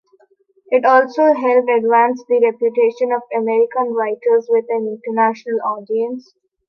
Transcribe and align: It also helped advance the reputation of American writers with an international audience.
It 0.71 0.83
also 0.83 1.25
helped 1.33 1.69
advance 1.69 2.23
the 2.27 2.39
reputation 2.43 3.11
of 3.11 3.21
American 3.37 3.93
writers 3.93 4.47
with 4.49 4.65
an 4.69 4.99
international 4.99 5.59
audience. 5.63 6.33